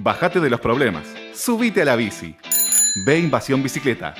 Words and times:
Bájate 0.00 0.38
de 0.38 0.48
los 0.48 0.60
problemas. 0.60 1.02
Subite 1.34 1.82
a 1.82 1.84
la 1.84 1.96
bici. 1.96 2.36
Ve 3.04 3.18
Invasión 3.18 3.64
Bicicleta. 3.64 4.14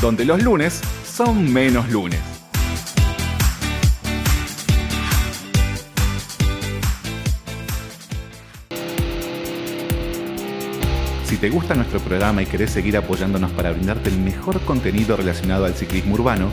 Donde 0.00 0.24
los 0.24 0.40
lunes 0.40 0.80
son 1.04 1.52
menos 1.52 1.90
lunes. 1.90 2.20
Si 11.24 11.36
te 11.38 11.50
gusta 11.50 11.74
nuestro 11.74 11.98
programa 11.98 12.40
y 12.40 12.46
querés 12.46 12.70
seguir 12.70 12.96
apoyándonos 12.96 13.50
para 13.50 13.72
brindarte 13.72 14.10
el 14.10 14.18
mejor 14.20 14.60
contenido 14.60 15.16
relacionado 15.16 15.64
al 15.64 15.74
ciclismo 15.74 16.14
urbano, 16.14 16.52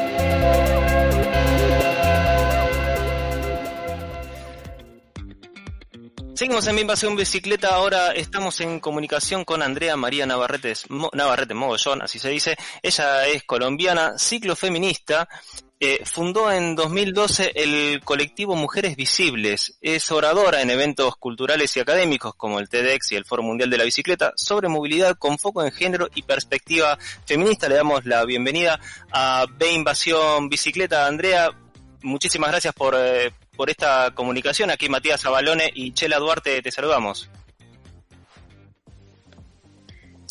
Seguimos 6.41 6.65
en 6.65 6.79
Invasión 6.79 7.15
Bicicleta, 7.15 7.75
ahora 7.75 8.13
estamos 8.13 8.61
en 8.61 8.79
comunicación 8.79 9.45
con 9.45 9.61
Andrea 9.61 9.95
María 9.95 10.25
Navarrete, 10.25 10.73
Navarrete 11.13 11.53
Mogollón, 11.53 12.01
así 12.01 12.17
se 12.17 12.29
dice. 12.29 12.57
Ella 12.81 13.27
es 13.27 13.43
colombiana, 13.43 14.17
ciclofeminista, 14.17 15.29
eh, 15.79 15.99
fundó 16.03 16.51
en 16.51 16.73
2012 16.73 17.51
el 17.53 18.01
colectivo 18.03 18.55
Mujeres 18.55 18.95
Visibles, 18.95 19.77
es 19.81 20.11
oradora 20.11 20.63
en 20.63 20.71
eventos 20.71 21.15
culturales 21.15 21.77
y 21.77 21.79
académicos 21.79 22.33
como 22.33 22.57
el 22.57 22.69
TEDx 22.69 23.11
y 23.11 23.17
el 23.17 23.25
Foro 23.25 23.43
Mundial 23.43 23.69
de 23.69 23.77
la 23.77 23.83
Bicicleta 23.83 24.33
sobre 24.35 24.67
movilidad 24.67 25.17
con 25.19 25.37
foco 25.37 25.63
en 25.63 25.71
género 25.71 26.07
y 26.15 26.23
perspectiva 26.23 26.97
feminista. 27.23 27.69
Le 27.69 27.75
damos 27.75 28.03
la 28.07 28.25
bienvenida 28.25 28.79
a 29.11 29.45
B 29.47 29.73
Invasión 29.73 30.49
Bicicleta. 30.49 31.05
Andrea, 31.05 31.51
muchísimas 32.01 32.49
gracias 32.49 32.73
por, 32.73 32.95
eh, 32.97 33.31
por 33.61 33.69
esta 33.69 34.09
comunicación. 34.15 34.71
Aquí 34.71 34.89
Matías 34.89 35.23
Abalone 35.23 35.69
y 35.75 35.93
Chela 35.93 36.17
Duarte 36.17 36.63
te 36.63 36.71
saludamos. 36.71 37.29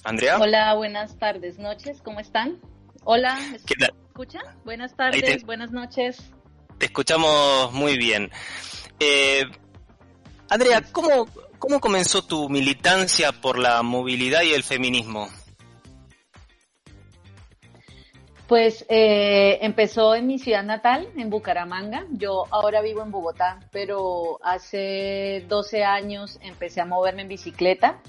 Andrea. 0.03 0.37
Hola, 0.41 0.75
buenas 0.75 1.17
tardes, 1.17 1.57
noches, 1.57 2.03
¿cómo 2.03 2.19
están? 2.19 2.59
Hola, 3.05 3.39
¿me 3.53 3.57
escucha? 3.57 4.41
Buenas 4.65 4.97
tardes, 4.97 5.45
buenas 5.45 5.71
noches. 5.71 6.19
Te 6.79 6.87
escuchamos 6.87 7.73
muy 7.73 7.97
bien. 7.97 8.33
Eh, 8.99 9.45
Andrea, 10.49 10.83
¿cómo, 10.91 11.29
¿cómo 11.61 11.79
comenzó 11.79 12.23
tu 12.23 12.49
militancia 12.49 13.31
por 13.31 13.61
la 13.61 13.81
movilidad 13.85 14.43
y 14.43 14.55
el 14.55 14.65
feminismo? 14.65 15.29
Pues 18.51 18.85
eh, 18.89 19.59
empezó 19.63 20.17
en 20.17 20.27
mi 20.27 20.41
ciudad 20.41 20.65
natal, 20.65 21.09
en 21.17 21.31
Bucaramanga. 21.31 22.05
Yo 22.11 22.47
ahora 22.51 22.83
vivo 22.83 23.01
en 23.01 23.13
Bogotá, 23.13 23.61
pero 23.71 24.41
hace 24.43 25.45
12 25.49 25.85
años 25.85 26.41
empecé 26.43 26.81
a 26.81 26.85
moverme 26.85 27.23
en 27.23 27.29
bicicleta. 27.29 28.01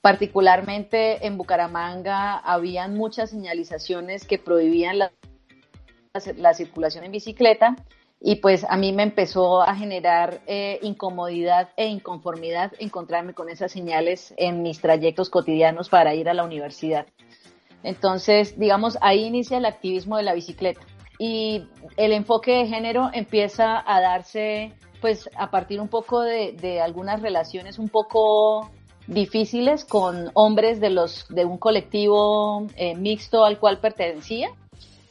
Particularmente 0.00 1.26
en 1.26 1.36
Bucaramanga 1.36 2.36
habían 2.36 2.94
muchas 2.94 3.30
señalizaciones 3.30 4.28
que 4.28 4.38
prohibían 4.38 4.98
la, 4.98 5.10
la 6.36 6.54
circulación 6.54 7.02
en 7.02 7.10
bicicleta 7.10 7.74
y 8.20 8.36
pues 8.36 8.62
a 8.62 8.76
mí 8.76 8.92
me 8.92 9.02
empezó 9.02 9.62
a 9.62 9.74
generar 9.74 10.40
eh, 10.46 10.78
incomodidad 10.82 11.70
e 11.76 11.86
inconformidad 11.86 12.72
encontrarme 12.78 13.34
con 13.34 13.48
esas 13.48 13.72
señales 13.72 14.34
en 14.36 14.62
mis 14.62 14.80
trayectos 14.80 15.30
cotidianos 15.30 15.88
para 15.88 16.14
ir 16.14 16.28
a 16.28 16.34
la 16.34 16.44
universidad. 16.44 17.06
Entonces, 17.82 18.58
digamos, 18.58 18.98
ahí 19.00 19.24
inicia 19.24 19.58
el 19.58 19.66
activismo 19.66 20.16
de 20.16 20.22
la 20.24 20.34
bicicleta. 20.34 20.80
Y 21.18 21.64
el 21.96 22.12
enfoque 22.12 22.52
de 22.52 22.66
género 22.66 23.10
empieza 23.12 23.82
a 23.84 24.00
darse, 24.00 24.72
pues, 25.00 25.28
a 25.36 25.50
partir 25.50 25.80
un 25.80 25.88
poco 25.88 26.20
de, 26.20 26.80
algunas 26.80 27.20
relaciones 27.22 27.78
un 27.78 27.88
poco 27.88 28.70
difíciles 29.06 29.84
con 29.84 30.30
hombres 30.34 30.80
de 30.80 30.90
los 30.90 31.26
de 31.28 31.46
un 31.46 31.56
colectivo 31.56 32.66
eh, 32.76 32.94
mixto 32.94 33.44
al 33.44 33.58
cual 33.58 33.78
pertenecía. 33.78 34.50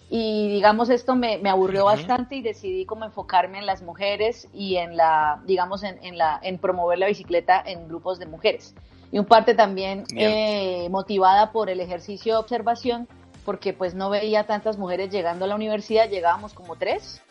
Y 0.09 0.47
digamos 0.49 0.89
esto 0.89 1.15
me, 1.15 1.41
aburrió 1.49 1.83
bastante 1.83 2.35
y 2.35 2.41
decidí 2.41 2.85
como 2.85 3.03
enfocarme 3.03 3.57
en 3.57 3.65
las 3.65 3.81
mujeres 3.81 4.47
y 4.53 4.77
en 4.77 4.95
la 4.95 5.41
digamos 5.45 5.83
en, 5.83 6.01
en 6.01 6.17
la 6.17 6.39
en 6.41 6.59
promover 6.59 6.97
la 6.97 7.07
bicicleta 7.07 7.61
en 7.65 7.89
grupos 7.89 8.17
de 8.17 8.27
mujeres 8.27 8.73
y 9.11 9.19
un 9.19 9.25
parte 9.25 9.53
también 9.53 10.03
eh, 10.15 10.87
motivada 10.89 11.51
por 11.51 11.69
el 11.69 11.79
ejercicio 11.79 12.33
de 12.33 12.39
observación, 12.39 13.07
porque 13.45 13.73
pues 13.73 13.95
no 13.95 14.09
veía 14.09 14.45
tantas 14.45 14.77
mujeres 14.77 15.09
llegando 15.09 15.45
a 15.45 15.47
la 15.47 15.55
universidad, 15.55 16.09
llegábamos 16.09 16.53
como 16.53 16.75
tres, 16.75 17.21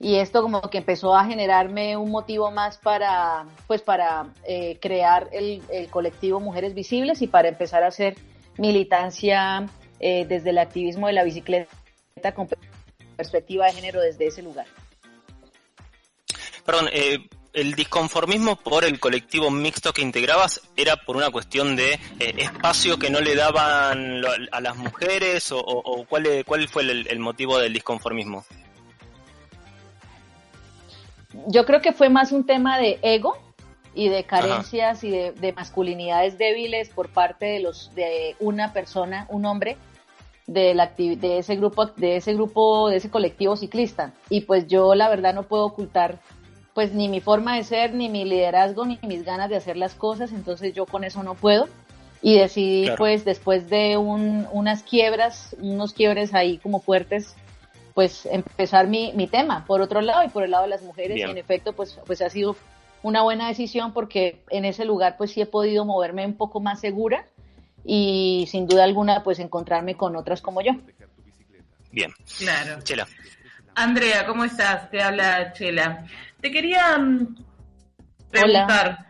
y 0.00 0.16
esto 0.16 0.42
como 0.42 0.60
que 0.62 0.78
empezó 0.78 1.16
a 1.16 1.24
generarme 1.24 1.96
un 1.96 2.10
motivo 2.10 2.52
más 2.52 2.78
para, 2.78 3.46
pues 3.66 3.82
para 3.82 4.32
eh, 4.44 4.78
crear 4.80 5.28
el, 5.32 5.62
colectivo 5.90 6.38
Mujeres 6.38 6.74
Visibles 6.74 7.20
y 7.20 7.26
para 7.26 7.48
empezar 7.48 7.82
a 7.82 7.88
hacer 7.88 8.16
militancia 8.58 9.66
eh, 9.98 10.24
desde 10.28 10.50
el 10.50 10.58
activismo 10.58 11.08
de 11.08 11.14
la 11.14 11.24
bicicleta 11.24 11.68
con 12.34 12.48
perspectiva 13.16 13.66
de 13.66 13.72
género 13.72 14.00
desde 14.00 14.28
ese 14.28 14.42
lugar. 14.42 14.66
Perdón, 16.64 16.88
eh, 16.92 17.28
el 17.52 17.74
disconformismo 17.74 18.56
por 18.56 18.84
el 18.84 19.00
colectivo 19.00 19.50
mixto 19.50 19.92
que 19.92 20.02
integrabas 20.02 20.60
era 20.76 20.96
por 20.96 21.16
una 21.16 21.30
cuestión 21.30 21.76
de 21.76 21.94
eh, 21.94 22.34
espacio 22.38 22.98
que 22.98 23.10
no 23.10 23.20
le 23.20 23.34
daban 23.34 24.22
a 24.52 24.60
las 24.60 24.76
mujeres 24.76 25.50
o, 25.52 26.04
cuál, 26.08 26.44
cuál 26.46 26.68
fue 26.68 26.82
el, 26.82 27.18
motivo 27.18 27.58
del 27.58 27.72
disconformismo? 27.72 28.44
Yo 31.46 31.64
creo 31.64 31.80
que 31.80 31.92
fue 31.92 32.08
más 32.08 32.32
un 32.32 32.46
tema 32.46 32.78
de 32.78 32.98
ego 33.02 33.36
y 33.94 34.08
de 34.08 34.24
carencias 34.24 35.02
y 35.04 35.10
de, 35.10 35.52
masculinidades 35.56 36.38
débiles 36.38 36.88
por 36.90 37.08
parte 37.08 37.46
de 37.46 37.60
los 37.60 37.94
de 37.94 38.36
una 38.38 38.72
persona, 38.72 39.26
un 39.28 39.44
hombre 39.44 39.76
de, 40.46 40.74
la, 40.74 40.86
de 40.96 41.38
ese 41.38 41.56
grupo, 41.56 41.86
de 41.86 42.16
ese 42.16 42.34
grupo, 42.34 42.88
de 42.88 42.96
ese 42.96 43.10
colectivo 43.10 43.56
ciclista. 43.56 44.12
Y 44.30 44.42
pues 44.42 44.66
yo 44.66 44.94
la 44.94 45.08
verdad 45.08 45.34
no 45.34 45.42
puedo 45.42 45.64
ocultar 45.64 46.20
pues 46.74 46.92
ni 46.92 47.08
mi 47.08 47.20
forma 47.20 47.56
de 47.56 47.64
ser, 47.64 47.94
ni 47.94 48.08
mi 48.08 48.24
liderazgo, 48.24 48.86
ni 48.86 48.98
mis 49.02 49.24
ganas 49.24 49.50
de 49.50 49.56
hacer 49.56 49.76
las 49.76 49.94
cosas, 49.94 50.32
entonces 50.32 50.74
yo 50.74 50.86
con 50.86 51.04
eso 51.04 51.22
no 51.22 51.34
puedo. 51.34 51.68
Y 52.20 52.36
decidí 52.36 52.90
pues 52.96 53.24
después 53.24 53.70
de 53.70 53.96
unas 53.96 54.82
quiebras, 54.82 55.54
unos 55.60 55.92
quiebres 55.92 56.34
ahí 56.34 56.58
como 56.58 56.80
fuertes, 56.80 57.36
pues 57.94 58.26
empezar 58.26 58.88
mi, 58.88 59.12
mi, 59.12 59.26
tema 59.26 59.64
por 59.66 59.80
otro 59.80 60.00
lado 60.00 60.24
y 60.24 60.28
por 60.28 60.42
el 60.44 60.50
lado 60.50 60.64
de 60.64 60.70
las 60.70 60.82
mujeres 60.82 61.16
y 61.18 61.22
en 61.22 61.36
efecto 61.36 61.72
pues, 61.72 61.98
pues 62.06 62.22
ha 62.22 62.30
sido 62.30 62.56
una 63.02 63.22
buena 63.22 63.48
decisión 63.48 63.92
porque 63.92 64.40
en 64.50 64.64
ese 64.64 64.84
lugar 64.84 65.16
pues 65.16 65.32
sí 65.32 65.40
he 65.40 65.46
podido 65.46 65.84
moverme 65.84 66.26
un 66.26 66.36
poco 66.36 66.60
más 66.60 66.80
segura 66.80 67.26
y 67.84 68.46
sin 68.48 68.66
duda 68.66 68.84
alguna 68.84 69.22
pues 69.22 69.38
encontrarme 69.38 69.96
con 69.96 70.16
otras 70.16 70.42
como 70.42 70.60
yo. 70.60 70.72
Bien. 71.90 72.12
Claro. 72.38 72.82
Chela. 72.82 73.06
Andrea, 73.78 74.26
¿cómo 74.26 74.44
estás? 74.44 74.90
Te 74.90 75.00
habla 75.00 75.52
Chela. 75.52 76.04
Te 76.40 76.50
quería 76.50 76.98
mm, 76.98 77.36
preguntar, 78.28 79.06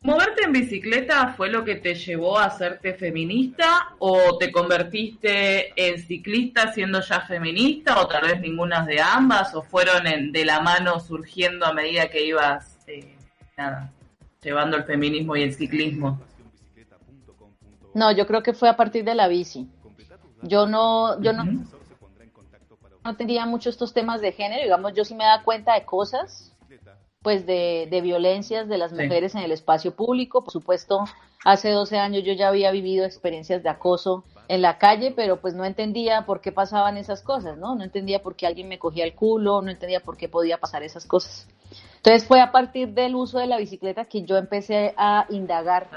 ¿moverte 0.00 0.44
en 0.44 0.52
bicicleta 0.52 1.34
fue 1.36 1.50
lo 1.50 1.62
que 1.62 1.74
te 1.74 1.94
llevó 1.94 2.38
a 2.38 2.46
hacerte 2.46 2.94
feminista 2.94 3.94
o 3.98 4.38
te 4.38 4.50
convertiste 4.50 5.74
en 5.76 5.98
ciclista 5.98 6.72
siendo 6.72 7.02
ya 7.02 7.20
feminista 7.20 8.00
o 8.00 8.08
tal 8.08 8.28
vez 8.28 8.40
ninguna 8.40 8.86
de 8.86 8.98
ambas 9.02 9.54
o 9.54 9.60
fueron 9.60 10.32
de 10.32 10.44
la 10.46 10.60
mano 10.60 10.98
surgiendo 10.98 11.66
a 11.66 11.74
medida 11.74 12.08
que 12.08 12.24
ibas 12.24 12.78
eh, 12.86 13.14
llevando 14.42 14.78
el 14.78 14.84
feminismo 14.84 15.36
y 15.36 15.42
el 15.42 15.52
ciclismo? 15.52 16.18
No, 17.92 18.10
yo 18.10 18.26
creo 18.26 18.42
que 18.42 18.54
fue 18.54 18.70
a 18.70 18.76
partir 18.76 19.04
de 19.04 19.14
la 19.14 19.28
bici. 19.28 19.68
Yo 20.42 20.66
no, 20.66 21.20
yo 21.20 21.34
no, 21.34 21.44
no 23.04 23.16
tenía 23.16 23.46
mucho 23.46 23.70
estos 23.70 23.92
temas 23.92 24.20
de 24.20 24.32
género, 24.32 24.62
digamos, 24.62 24.92
yo 24.94 25.04
sí 25.04 25.14
me 25.14 25.24
da 25.24 25.42
cuenta 25.42 25.74
de 25.74 25.84
cosas, 25.84 26.52
pues 27.22 27.46
de, 27.46 27.86
de 27.90 28.00
violencias 28.00 28.68
de 28.68 28.78
las 28.78 28.92
mujeres 28.92 29.34
en 29.34 29.42
el 29.42 29.52
espacio 29.52 29.94
público. 29.94 30.42
Por 30.42 30.52
supuesto, 30.52 31.04
hace 31.44 31.70
12 31.70 31.98
años 31.98 32.24
yo 32.24 32.32
ya 32.32 32.48
había 32.48 32.70
vivido 32.70 33.04
experiencias 33.04 33.62
de 33.62 33.68
acoso 33.68 34.24
en 34.48 34.62
la 34.62 34.78
calle, 34.78 35.12
pero 35.14 35.40
pues 35.40 35.54
no 35.54 35.64
entendía 35.64 36.26
por 36.26 36.40
qué 36.40 36.50
pasaban 36.50 36.96
esas 36.96 37.22
cosas, 37.22 37.58
¿no? 37.58 37.74
No 37.74 37.84
entendía 37.84 38.22
por 38.22 38.36
qué 38.36 38.46
alguien 38.46 38.68
me 38.68 38.78
cogía 38.78 39.04
el 39.04 39.14
culo, 39.14 39.62
no 39.62 39.70
entendía 39.70 40.00
por 40.00 40.16
qué 40.16 40.28
podía 40.28 40.58
pasar 40.58 40.82
esas 40.82 41.06
cosas. 41.06 41.46
Entonces 41.96 42.26
fue 42.26 42.40
a 42.40 42.50
partir 42.50 42.88
del 42.94 43.14
uso 43.14 43.38
de 43.38 43.46
la 43.46 43.58
bicicleta 43.58 44.06
que 44.06 44.22
yo 44.22 44.36
empecé 44.38 44.94
a 44.96 45.26
indagar 45.28 45.88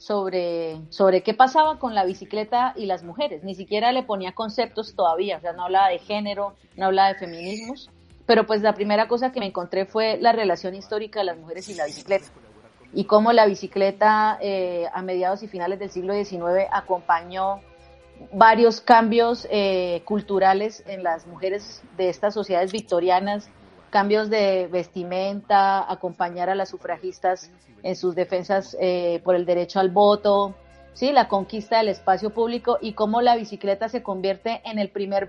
sobre, 0.00 0.80
sobre 0.88 1.22
qué 1.22 1.34
pasaba 1.34 1.78
con 1.78 1.94
la 1.94 2.06
bicicleta 2.06 2.72
y 2.74 2.86
las 2.86 3.04
mujeres. 3.04 3.44
Ni 3.44 3.54
siquiera 3.54 3.92
le 3.92 4.02
ponía 4.02 4.32
conceptos 4.32 4.94
todavía, 4.94 5.36
o 5.36 5.40
sea, 5.40 5.52
no 5.52 5.64
hablaba 5.64 5.88
de 5.88 5.98
género, 5.98 6.54
no 6.76 6.86
hablaba 6.86 7.08
de 7.08 7.16
feminismos, 7.16 7.90
pero 8.24 8.46
pues 8.46 8.62
la 8.62 8.74
primera 8.74 9.08
cosa 9.08 9.30
que 9.30 9.40
me 9.40 9.46
encontré 9.46 9.84
fue 9.84 10.16
la 10.18 10.32
relación 10.32 10.74
histórica 10.74 11.20
de 11.20 11.26
las 11.26 11.36
mujeres 11.36 11.68
y 11.68 11.74
la 11.74 11.84
bicicleta 11.84 12.26
y 12.94 13.04
cómo 13.04 13.32
la 13.32 13.44
bicicleta 13.44 14.38
eh, 14.40 14.86
a 14.92 15.02
mediados 15.02 15.42
y 15.42 15.48
finales 15.48 15.78
del 15.78 15.90
siglo 15.90 16.14
XIX 16.14 16.66
acompañó 16.72 17.60
varios 18.32 18.80
cambios 18.80 19.46
eh, 19.50 20.02
culturales 20.06 20.82
en 20.86 21.02
las 21.02 21.26
mujeres 21.26 21.82
de 21.98 22.08
estas 22.08 22.34
sociedades 22.34 22.72
victorianas, 22.72 23.50
cambios 23.90 24.30
de 24.30 24.68
vestimenta, 24.68 25.90
acompañar 25.90 26.48
a 26.48 26.54
las 26.54 26.68
sufragistas 26.68 27.50
en 27.82 27.96
sus 27.96 28.14
defensas 28.14 28.76
eh, 28.80 29.20
por 29.24 29.34
el 29.34 29.44
derecho 29.44 29.80
al 29.80 29.90
voto, 29.90 30.54
¿sí? 30.94 31.12
la 31.12 31.28
conquista 31.28 31.78
del 31.78 31.88
espacio 31.88 32.30
público 32.30 32.78
y 32.80 32.92
cómo 32.92 33.20
la 33.20 33.36
bicicleta 33.36 33.88
se 33.88 34.02
convierte 34.02 34.62
en 34.64 34.78
el 34.78 34.90
primer 34.90 35.28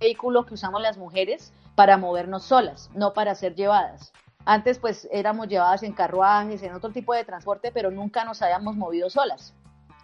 vehículo 0.00 0.46
que 0.46 0.54
usamos 0.54 0.80
las 0.80 0.96
mujeres 0.96 1.52
para 1.74 1.98
movernos 1.98 2.44
solas, 2.44 2.90
no 2.94 3.12
para 3.12 3.34
ser 3.34 3.54
llevadas. 3.54 4.12
Antes 4.44 4.78
pues 4.78 5.08
éramos 5.10 5.48
llevadas 5.48 5.82
en 5.82 5.92
carruajes, 5.92 6.62
en 6.62 6.72
otro 6.72 6.90
tipo 6.90 7.12
de 7.12 7.24
transporte, 7.24 7.72
pero 7.72 7.90
nunca 7.90 8.24
nos 8.24 8.40
habíamos 8.42 8.76
movido 8.76 9.10
solas. 9.10 9.54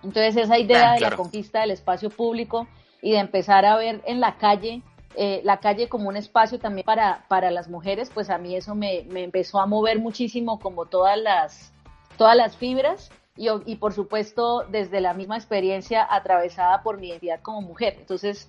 Entonces 0.03 0.37
esa 0.37 0.59
idea 0.59 0.95
de 0.95 1.01
la 1.01 1.17
conquista 1.17 1.61
del 1.61 1.71
espacio 1.71 2.11
público 2.11 2.67
y 3.01 3.13
de 3.13 3.19
empezar 3.19 3.65
a 3.65 3.77
ver 3.77 4.03
en 4.05 4.21
la 4.21 4.37
calle 4.37 4.83
eh, 5.17 5.41
la 5.45 5.59
calle 5.59 5.89
como 5.89 6.09
un 6.09 6.17
espacio 6.17 6.59
también 6.59 6.85
para, 6.85 7.25
para 7.29 7.51
las 7.51 7.69
mujeres, 7.69 8.11
pues 8.13 8.31
a 8.31 8.39
mí 8.39 8.57
eso 8.57 8.75
me, 8.75 9.05
me 9.11 9.25
empezó 9.25 9.61
a 9.61 9.67
mover 9.67 9.99
muchísimo 9.99 10.59
como 10.59 10.87
todas 10.87 11.19
las, 11.19 11.73
todas 12.17 12.37
las 12.37 12.57
fibras 12.57 13.11
y, 13.37 13.49
y, 13.67 13.77
por 13.77 13.93
supuesto 13.93 14.65
desde 14.71 15.01
la 15.01 15.15
misma 15.15 15.37
experiencia 15.37 16.07
atravesada 16.09 16.83
por 16.83 16.99
mi 16.99 17.09
identidad 17.09 17.41
como 17.41 17.61
mujer. 17.61 17.97
Entonces, 17.99 18.49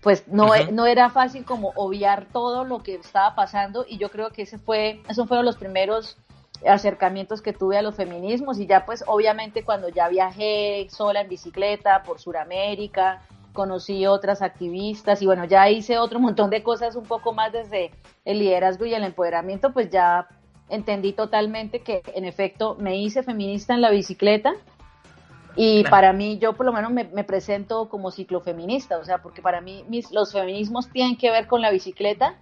pues 0.00 0.28
no, 0.28 0.48
no 0.72 0.86
era 0.86 1.10
fácil 1.10 1.44
como 1.44 1.72
obviar 1.74 2.26
todo 2.32 2.64
lo 2.64 2.82
que 2.82 2.94
estaba 2.94 3.34
pasando 3.34 3.84
y 3.88 3.98
yo 3.98 4.10
creo 4.10 4.30
que 4.30 4.42
ese 4.42 4.58
fue, 4.58 5.02
esos 5.08 5.26
fueron 5.26 5.44
los 5.44 5.56
primeros 5.56 6.16
acercamientos 6.64 7.42
que 7.42 7.52
tuve 7.52 7.76
a 7.76 7.82
los 7.82 7.96
feminismos 7.96 8.58
y 8.58 8.66
ya 8.66 8.86
pues 8.86 9.04
obviamente 9.06 9.64
cuando 9.64 9.88
ya 9.88 10.08
viajé 10.08 10.86
sola 10.90 11.20
en 11.20 11.28
bicicleta 11.28 12.02
por 12.02 12.20
Sudamérica, 12.20 13.22
conocí 13.56 14.06
otras 14.06 14.42
activistas 14.42 15.22
y 15.22 15.26
bueno, 15.26 15.46
ya 15.46 15.68
hice 15.70 15.98
otro 15.98 16.20
montón 16.20 16.50
de 16.50 16.62
cosas 16.62 16.94
un 16.94 17.04
poco 17.04 17.32
más 17.32 17.52
desde 17.52 17.90
el 18.24 18.38
liderazgo 18.38 18.84
y 18.84 18.94
el 18.94 19.02
empoderamiento, 19.02 19.72
pues 19.72 19.90
ya 19.90 20.28
entendí 20.68 21.12
totalmente 21.12 21.80
que 21.80 22.02
en 22.14 22.26
efecto 22.26 22.76
me 22.78 22.98
hice 22.98 23.22
feminista 23.22 23.74
en 23.74 23.80
la 23.80 23.90
bicicleta 23.90 24.52
y 25.56 25.84
para 25.84 26.12
mí 26.12 26.38
yo 26.38 26.52
por 26.52 26.66
lo 26.66 26.72
menos 26.72 26.92
me, 26.92 27.24
presento 27.24 27.88
como 27.88 28.10
ciclofeminista, 28.10 28.98
o 28.98 29.04
sea, 29.04 29.18
porque 29.22 29.40
para 29.40 29.62
mí 29.62 29.84
mis, 29.88 30.12
los 30.12 30.32
feminismos 30.32 30.90
tienen 30.90 31.16
que 31.16 31.30
ver 31.30 31.46
con 31.46 31.62
la 31.62 31.70
bicicleta, 31.70 32.34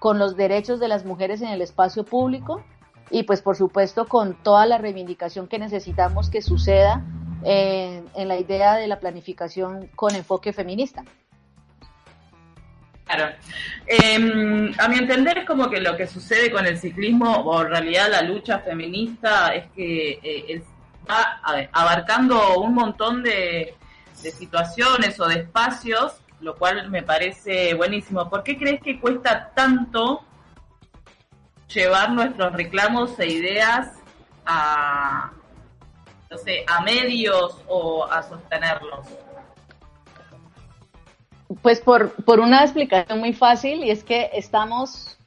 con 0.00 0.18
los 0.18 0.36
derechos 0.36 0.80
de 0.80 0.88
las 0.88 1.04
mujeres 1.04 1.40
en 1.40 1.50
el 1.50 1.62
espacio 1.62 2.04
público 2.04 2.64
y 3.10 3.22
pues 3.22 3.42
por 3.42 3.56
supuesto 3.56 4.06
con 4.06 4.34
toda 4.42 4.66
la 4.66 4.78
reivindicación 4.78 5.46
que 5.46 5.60
necesitamos 5.60 6.30
que 6.30 6.42
suceda 6.42 7.04
en, 7.44 8.28
la 8.28 8.38
idea 8.38 8.76
de 8.76 8.86
la 8.86 8.98
planificación 8.98 9.88
con 9.94 10.14
enfoque 10.14 10.52
feminista. 10.52 11.04
Claro. 13.04 13.34
Em, 13.86 14.72
a 14.78 14.88
mi 14.88 14.98
entender 14.98 15.38
es 15.38 15.46
como 15.46 15.70
que 15.70 15.80
lo 15.80 15.96
que 15.96 16.06
sucede 16.06 16.50
con 16.50 16.66
el 16.66 16.78
ciclismo, 16.78 17.36
o 17.36 17.62
en 17.62 17.68
realidad 17.68 18.08
la 18.10 18.22
lucha 18.22 18.58
feminista, 18.58 19.54
es 19.54 19.70
que 19.72 20.18
eh, 20.22 20.62
va 21.10 21.40
abarcando 21.72 22.60
un 22.60 22.74
montón 22.74 23.22
de, 23.22 23.74
de, 24.22 24.30
situaciones 24.30 25.18
o 25.20 25.26
de 25.26 25.40
espacios, 25.40 26.20
lo 26.40 26.56
cual 26.56 26.90
me 26.90 27.02
parece 27.02 27.72
buenísimo. 27.74 28.28
¿Por 28.28 28.42
qué 28.42 28.58
crees 28.58 28.82
que 28.82 29.00
cuesta 29.00 29.52
tanto 29.54 30.22
llevar 31.72 32.10
nuestros 32.10 32.52
reclamos 32.52 33.18
e 33.18 33.26
ideas 33.26 33.88
a, 34.44 35.32
no 36.30 36.38
sé, 36.38 36.64
a 36.66 36.82
medios 36.82 37.58
o 37.68 38.04
a 38.04 38.22
sostenerlos? 38.22 39.06
Pues 41.62 41.80
por, 41.80 42.12
por 42.24 42.40
una 42.40 42.62
explicación 42.62 43.20
muy 43.20 43.32
fácil 43.32 43.82
y 43.82 43.90
es 43.90 44.04
que 44.04 44.30
estamos 44.34 45.18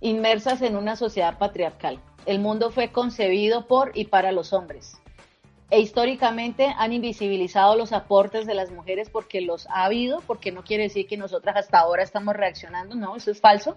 inmersas 0.00 0.62
en 0.62 0.76
una 0.76 0.96
sociedad 0.96 1.38
patriarcal. 1.38 2.00
El 2.26 2.38
mundo 2.38 2.70
fue 2.70 2.90
concebido 2.90 3.66
por 3.66 3.92
y 3.94 4.06
para 4.06 4.32
los 4.32 4.52
hombres. 4.52 5.00
E 5.70 5.78
históricamente 5.78 6.74
han 6.76 6.92
invisibilizado 6.92 7.76
los 7.76 7.92
aportes 7.92 8.46
de 8.46 8.54
las 8.54 8.72
mujeres 8.72 9.08
porque 9.08 9.40
los 9.40 9.68
ha 9.68 9.84
habido, 9.84 10.20
porque 10.26 10.50
no 10.50 10.64
quiere 10.64 10.84
decir 10.84 11.06
que 11.06 11.16
nosotras 11.16 11.56
hasta 11.56 11.78
ahora 11.78 12.02
estamos 12.02 12.34
reaccionando, 12.34 12.96
no, 12.96 13.14
eso 13.14 13.30
es 13.30 13.40
falso. 13.40 13.76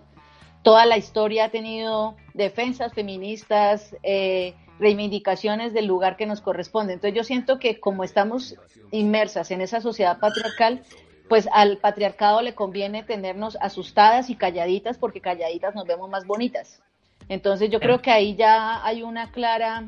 Toda 0.64 0.86
la 0.86 0.98
historia 0.98 1.46
ha 1.46 1.50
tenido 1.50 2.16
defensas 2.34 2.94
feministas, 2.94 3.96
eh, 4.02 4.56
reivindicaciones 4.84 5.74
del 5.74 5.88
lugar 5.88 6.18
que 6.18 6.26
nos 6.26 6.42
corresponde. 6.42 6.94
Entonces 6.94 7.16
yo 7.16 7.24
siento 7.24 7.58
que 7.58 7.80
como 7.80 8.04
estamos 8.04 8.56
inmersas 8.92 9.50
en 9.50 9.62
esa 9.62 9.80
sociedad 9.80 10.20
patriarcal, 10.20 10.84
pues 11.30 11.48
al 11.54 11.78
patriarcado 11.78 12.42
le 12.42 12.54
conviene 12.54 13.02
tenernos 13.04 13.58
asustadas 13.62 14.30
y 14.30 14.36
calladitas 14.36 14.98
porque 14.98 15.22
calladitas 15.22 15.74
nos 15.74 15.86
vemos 15.86 16.10
más 16.10 16.28
bonitas. 16.28 16.84
Entonces 17.30 17.72
yo 17.72 17.80
creo 17.80 18.02
que 18.02 18.12
ahí 18.12 18.36
ya 18.36 18.86
hay 18.86 19.02
una 19.02 19.32
clara 19.32 19.88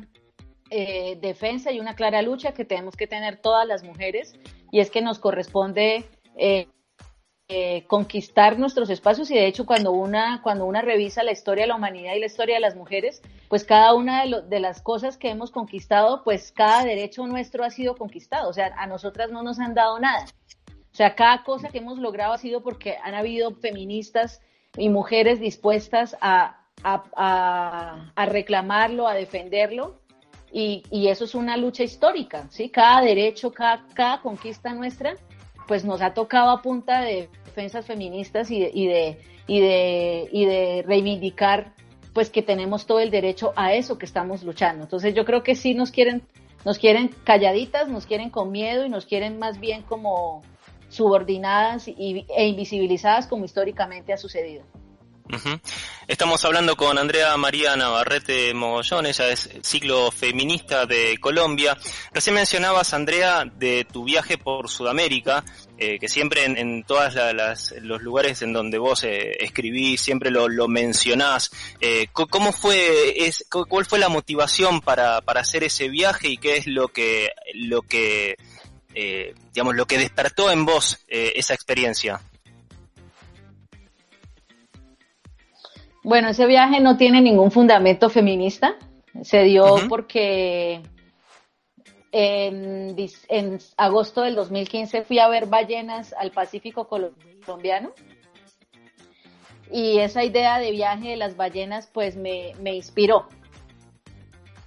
eh, 0.70 1.18
defensa 1.20 1.70
y 1.70 1.78
una 1.78 1.94
clara 1.94 2.22
lucha 2.22 2.52
que 2.52 2.64
tenemos 2.64 2.96
que 2.96 3.06
tener 3.06 3.36
todas 3.36 3.68
las 3.68 3.84
mujeres 3.84 4.34
y 4.72 4.80
es 4.80 4.90
que 4.90 5.02
nos 5.02 5.18
corresponde 5.18 6.08
eh, 6.38 6.68
eh, 7.48 7.84
conquistar 7.86 8.58
nuestros 8.58 8.90
espacios 8.90 9.30
y 9.30 9.36
de 9.36 9.46
hecho 9.46 9.66
cuando 9.66 9.92
una, 9.92 10.42
cuando 10.42 10.66
una 10.66 10.82
revisa 10.82 11.22
la 11.22 11.30
historia 11.30 11.62
de 11.62 11.68
la 11.68 11.76
humanidad 11.76 12.14
y 12.14 12.18
la 12.18 12.26
historia 12.26 12.56
de 12.56 12.60
las 12.60 12.74
mujeres, 12.74 13.22
pues 13.48 13.62
cada 13.62 13.94
una 13.94 14.24
de, 14.24 14.58
las 14.58 14.82
cosas 14.82 15.16
que 15.16 15.30
hemos 15.30 15.52
conquistado, 15.52 16.24
pues 16.24 16.50
cada 16.50 16.84
derecho 16.84 17.24
nuestro 17.28 17.62
ha 17.62 17.70
sido 17.70 17.94
conquistado, 17.94 18.48
o 18.48 18.52
sea, 18.52 18.74
a 18.76 18.88
nosotras 18.88 19.30
no 19.30 19.44
nos 19.44 19.60
han 19.60 19.74
dado 19.74 20.00
nada. 20.00 20.24
O 20.92 20.96
sea, 20.96 21.14
cada 21.14 21.44
cosa 21.44 21.68
que 21.68 21.78
hemos 21.78 22.00
logrado 22.00 22.32
ha 22.32 22.38
sido 22.38 22.64
porque 22.64 22.96
han 23.00 23.14
habido 23.14 23.54
feministas 23.54 24.40
y 24.76 24.88
mujeres 24.88 25.38
dispuestas 25.38 26.16
a, 26.20 26.64
a, 26.82 28.26
reclamarlo, 28.26 29.06
a 29.06 29.14
defenderlo, 29.14 30.00
y, 30.50 30.82
y, 30.90 31.08
eso 31.08 31.24
es 31.24 31.36
una 31.36 31.56
lucha 31.56 31.84
histórica, 31.84 32.48
¿sí? 32.50 32.70
Cada 32.70 33.02
derecho, 33.02 33.52
cada, 33.52 33.86
cada 33.94 34.20
conquista 34.20 34.72
nuestra 34.74 35.14
pues 35.66 35.84
nos 35.84 36.02
ha 36.02 36.14
tocado 36.14 36.50
a 36.50 36.62
punta 36.62 37.00
de 37.00 37.28
defensas 37.44 37.86
feministas 37.86 38.50
y 38.50 38.60
de, 38.60 38.70
y 38.72 38.86
de, 38.86 39.18
y 39.46 39.60
de, 39.60 40.28
y 40.32 40.44
de 40.44 40.84
reivindicar 40.86 41.74
pues 42.12 42.30
que 42.30 42.42
tenemos 42.42 42.86
todo 42.86 43.00
el 43.00 43.10
derecho 43.10 43.52
a 43.56 43.74
eso 43.74 43.98
que 43.98 44.06
estamos 44.06 44.42
luchando. 44.42 44.84
Entonces 44.84 45.14
yo 45.14 45.24
creo 45.24 45.42
que 45.42 45.54
sí 45.54 45.74
nos 45.74 45.90
quieren, 45.90 46.22
nos 46.64 46.78
quieren 46.78 47.10
calladitas, 47.24 47.88
nos 47.88 48.06
quieren 48.06 48.30
con 48.30 48.50
miedo 48.50 48.86
y 48.86 48.88
nos 48.88 49.04
quieren 49.04 49.38
más 49.38 49.60
bien 49.60 49.82
como 49.82 50.42
subordinadas 50.88 51.88
y, 51.88 52.24
e 52.34 52.46
invisibilizadas 52.46 53.26
como 53.26 53.44
históricamente 53.44 54.12
ha 54.12 54.16
sucedido. 54.16 54.64
Estamos 56.06 56.44
hablando 56.44 56.76
con 56.76 56.98
Andrea 56.98 57.36
María 57.36 57.74
Navarrete 57.74 58.54
Mogollón, 58.54 59.06
ella 59.06 59.28
es 59.28 59.50
ciclo 59.62 60.10
feminista 60.12 60.86
de 60.86 61.18
Colombia. 61.18 61.76
Recién 62.12 62.34
mencionabas, 62.34 62.94
Andrea, 62.94 63.44
de 63.44 63.84
tu 63.84 64.04
viaje 64.04 64.38
por 64.38 64.70
Sudamérica, 64.70 65.44
eh, 65.78 65.98
que 65.98 66.08
siempre 66.08 66.44
en, 66.44 66.84
todos 66.84 67.14
los 67.82 68.02
lugares 68.02 68.40
en 68.42 68.52
donde 68.52 68.78
vos 68.78 69.02
eh, 69.02 69.36
escribís, 69.40 70.00
siempre 70.00 70.30
lo, 70.30 70.68
mencionás. 70.68 71.50
Eh, 71.80 72.06
¿Cómo 72.12 72.52
fue, 72.52 73.26
es, 73.26 73.44
cuál 73.50 73.84
fue 73.84 73.98
la 73.98 74.08
motivación 74.08 74.80
para, 74.80 75.20
para 75.22 75.40
hacer 75.40 75.64
ese 75.64 75.88
viaje 75.88 76.28
y 76.28 76.36
qué 76.38 76.56
es 76.56 76.66
lo 76.66 76.88
que, 76.88 77.30
lo 77.54 77.82
que, 77.82 78.36
digamos, 79.52 79.74
lo 79.74 79.86
que 79.86 79.98
despertó 79.98 80.50
en 80.52 80.64
vos 80.64 80.98
esa 81.08 81.54
experiencia? 81.54 82.20
Bueno, 86.06 86.28
ese 86.28 86.46
viaje 86.46 86.78
no 86.78 86.96
tiene 86.96 87.20
ningún 87.20 87.50
fundamento 87.50 88.08
feminista. 88.10 88.76
Se 89.22 89.42
dio 89.42 89.74
porque 89.88 90.80
en, 92.12 93.58
agosto 93.76 94.22
del 94.22 94.36
2015 94.36 95.02
fui 95.02 95.18
a 95.18 95.26
ver 95.26 95.46
ballenas 95.46 96.14
al 96.16 96.30
Pacífico 96.30 96.86
colombiano. 96.86 97.90
Y 99.72 99.98
esa 99.98 100.22
idea 100.22 100.60
de 100.60 100.70
viaje 100.70 101.08
de 101.08 101.16
las 101.16 101.36
ballenas 101.36 101.90
pues 101.92 102.16
me, 102.16 102.52
inspiró. 102.72 103.26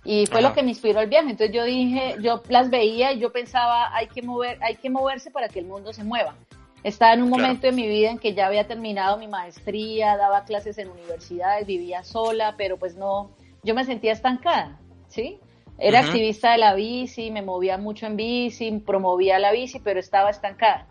Y 0.03 0.25
fue 0.25 0.41
lo 0.41 0.53
que 0.53 0.61
me 0.61 0.71
inspiró 0.71 0.99
el 0.99 1.07
viaje. 1.07 1.29
Entonces 1.29 1.55
yo 1.55 1.63
dije, 1.63 2.17
yo 2.21 2.43
las 2.49 2.69
veía 2.69 3.13
y 3.13 3.19
yo 3.19 3.31
pensaba, 3.31 3.95
hay 3.95 4.07
que 4.07 4.21
mover, 4.21 4.61
hay 4.61 4.75
que 4.75 4.89
moverse 4.89 5.31
para 5.31 5.47
que 5.47 5.59
el 5.59 5.67
mundo 5.67 5.93
se 5.93 6.03
mueva. 6.03 6.35
Estaba 6.83 7.13
en 7.13 7.23
un 7.23 7.29
momento 7.29 7.67
de 7.67 7.73
mi 7.73 7.87
vida 7.87 8.09
en 8.09 8.19
que 8.19 8.33
ya 8.33 8.47
había 8.47 8.67
terminado 8.67 9.17
mi 9.17 9.27
maestría, 9.27 10.15
daba 10.15 10.45
clases 10.45 10.77
en 10.77 10.89
universidades, 10.89 11.67
vivía 11.67 12.03
sola, 12.03 12.55
pero 12.57 12.77
pues 12.77 12.95
no, 12.95 13.31
yo 13.63 13.75
me 13.75 13.83
sentía 13.83 14.13
estancada, 14.13 14.79
¿sí? 15.07 15.39
Era 15.77 16.01
activista 16.01 16.51
de 16.51 16.57
la 16.57 16.73
bici, 16.73 17.31
me 17.31 17.41
movía 17.41 17.77
mucho 17.77 18.05
en 18.05 18.17
bici, 18.17 18.71
promovía 18.85 19.39
la 19.39 19.51
bici, 19.51 19.79
pero 19.79 19.99
estaba 19.99 20.29
estancada. 20.29 20.87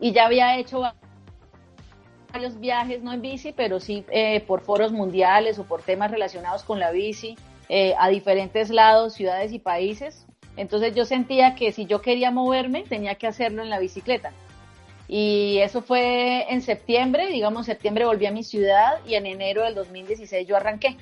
Y 0.00 0.12
ya 0.12 0.26
había 0.26 0.58
hecho 0.58 0.82
varios 2.30 2.60
viajes, 2.60 3.02
no 3.02 3.12
en 3.12 3.22
bici, 3.22 3.52
pero 3.52 3.80
sí 3.80 4.04
eh, 4.10 4.40
por 4.40 4.60
foros 4.60 4.92
mundiales 4.92 5.58
o 5.58 5.64
por 5.64 5.82
temas 5.82 6.10
relacionados 6.10 6.62
con 6.62 6.78
la 6.78 6.90
bici, 6.90 7.36
eh, 7.70 7.94
a 7.98 8.08
diferentes 8.08 8.68
lados, 8.68 9.14
ciudades 9.14 9.52
y 9.52 9.58
países. 9.58 10.26
Entonces 10.56 10.94
yo 10.94 11.04
sentía 11.04 11.54
que 11.54 11.72
si 11.72 11.86
yo 11.86 12.02
quería 12.02 12.30
moverme, 12.30 12.82
tenía 12.82 13.14
que 13.14 13.26
hacerlo 13.26 13.62
en 13.62 13.70
la 13.70 13.78
bicicleta. 13.78 14.32
Y 15.08 15.58
eso 15.58 15.80
fue 15.80 16.52
en 16.52 16.60
septiembre, 16.60 17.28
digamos, 17.28 17.66
en 17.66 17.74
septiembre 17.74 18.04
volví 18.04 18.26
a 18.26 18.30
mi 18.30 18.44
ciudad 18.44 19.00
y 19.06 19.14
en 19.14 19.24
enero 19.24 19.64
del 19.64 19.74
2016 19.74 20.46
yo 20.46 20.54
arranqué. 20.54 20.98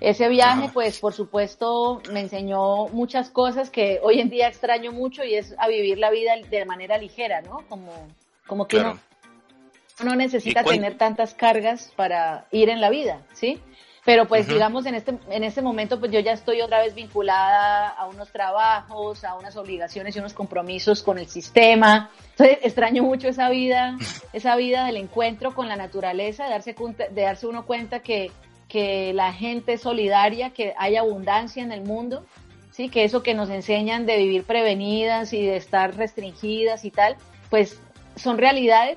Ese 0.00 0.28
viaje, 0.28 0.70
pues, 0.72 1.00
por 1.00 1.12
supuesto, 1.12 2.00
me 2.12 2.20
enseñó 2.20 2.86
muchas 2.88 3.30
cosas 3.30 3.68
que 3.68 3.98
hoy 4.00 4.20
en 4.20 4.30
día 4.30 4.46
extraño 4.46 4.92
mucho 4.92 5.24
y 5.24 5.34
es 5.34 5.56
a 5.58 5.66
vivir 5.66 5.98
la 5.98 6.10
vida 6.10 6.34
de 6.36 6.64
manera 6.64 6.98
ligera, 6.98 7.42
¿no? 7.42 7.64
Como, 7.68 7.92
como 8.46 8.68
que 8.68 8.76
uno, 8.76 8.96
no 10.04 10.14
necesita 10.14 10.62
tener 10.62 10.96
tantas 10.96 11.34
cargas 11.34 11.92
para 11.96 12.46
ir 12.52 12.68
en 12.68 12.80
la 12.80 12.90
vida, 12.90 13.22
¿sí? 13.32 13.60
Pero 14.08 14.26
pues 14.26 14.48
digamos 14.48 14.86
en 14.86 14.94
este, 14.94 15.18
en 15.28 15.44
este 15.44 15.60
momento 15.60 16.00
pues 16.00 16.10
yo 16.10 16.18
ya 16.20 16.32
estoy 16.32 16.62
otra 16.62 16.80
vez 16.80 16.94
vinculada 16.94 17.88
a 17.88 18.06
unos 18.06 18.32
trabajos, 18.32 19.22
a 19.22 19.34
unas 19.34 19.54
obligaciones 19.58 20.16
y 20.16 20.18
unos 20.18 20.32
compromisos 20.32 21.02
con 21.02 21.18
el 21.18 21.26
sistema. 21.26 22.08
Entonces 22.30 22.56
extraño 22.62 23.02
mucho 23.02 23.28
esa 23.28 23.50
vida, 23.50 23.98
esa 24.32 24.56
vida 24.56 24.86
del 24.86 24.96
encuentro 24.96 25.54
con 25.54 25.68
la 25.68 25.76
naturaleza, 25.76 26.44
de 26.44 26.50
darse, 26.52 26.74
de 27.10 27.20
darse 27.20 27.46
uno 27.46 27.66
cuenta 27.66 28.00
que, 28.00 28.30
que 28.66 29.12
la 29.12 29.34
gente 29.34 29.74
es 29.74 29.82
solidaria, 29.82 30.54
que 30.54 30.72
hay 30.78 30.96
abundancia 30.96 31.62
en 31.62 31.70
el 31.70 31.82
mundo, 31.82 32.24
sí, 32.70 32.88
que 32.88 33.04
eso 33.04 33.22
que 33.22 33.34
nos 33.34 33.50
enseñan 33.50 34.06
de 34.06 34.16
vivir 34.16 34.44
prevenidas 34.44 35.34
y 35.34 35.44
de 35.44 35.58
estar 35.58 35.94
restringidas 35.94 36.86
y 36.86 36.90
tal, 36.90 37.16
pues 37.50 37.78
son 38.16 38.38
realidades, 38.38 38.96